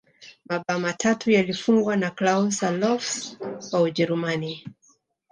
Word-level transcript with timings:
mabao 0.45 0.79
matatu 0.79 1.31
yalifungwa 1.31 1.97
na 1.97 2.11
klaus 2.11 2.63
allofs 2.63 3.37
wa 3.71 3.81
ujerumani 3.81 4.67